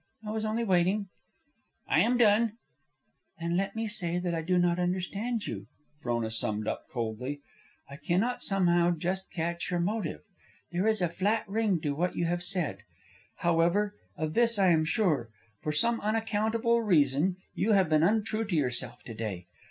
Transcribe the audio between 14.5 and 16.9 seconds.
I am sure: for some unaccountable